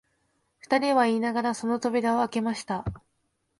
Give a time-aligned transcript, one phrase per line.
[0.61, 2.83] 二人は言いながら、その扉をあけました